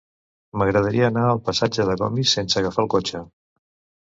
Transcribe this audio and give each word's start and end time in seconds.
M'agradaria 0.61 1.09
anar 1.13 1.25
al 1.33 1.41
passatge 1.49 1.85
de 1.91 1.97
Gomis 2.01 2.35
sense 2.39 2.59
agafar 2.63 2.85
el 2.87 2.91
cotxe. 2.97 3.23